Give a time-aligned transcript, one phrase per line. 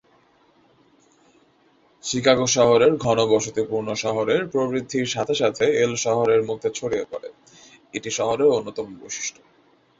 [2.03, 7.29] Chicago শহরের ঘনবসতিপূর্ণ শহরের প্রবৃদ্ধির সাথে সাথে "এল" শহরের মধ্যে ছড়িয়ে পড়ে,
[7.93, 9.41] এটি শহরের অন্যতম বৈশিষ্ট্য।